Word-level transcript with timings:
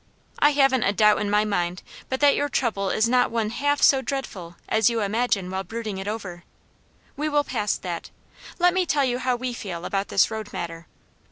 I 0.39 0.53
haven't 0.53 0.81
a 0.81 0.93
doubt 0.93 1.21
in 1.21 1.29
my 1.29 1.45
mind 1.45 1.83
but 2.09 2.21
that 2.21 2.33
your 2.33 2.49
trouble 2.49 2.89
is 2.89 3.07
not 3.07 3.29
one 3.29 3.51
half 3.51 3.83
so 3.83 4.01
dreadful 4.01 4.55
as 4.67 4.89
you 4.89 5.01
imagine 5.01 5.51
while 5.51 5.63
brooding 5.63 6.07
over 6.07 6.33
it. 6.37 6.43
We 7.15 7.29
will 7.29 7.43
pass 7.43 7.77
that. 7.77 8.09
Let 8.57 8.73
me 8.73 8.87
tell 8.87 9.05
you 9.05 9.19
how 9.19 9.35
we 9.35 9.53
feel 9.53 9.85
about 9.85 10.07
this 10.07 10.31
road 10.31 10.51
matter. 10.51 10.87